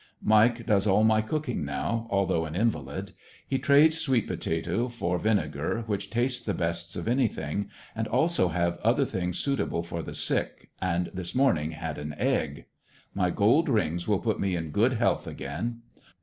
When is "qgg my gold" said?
12.19-13.69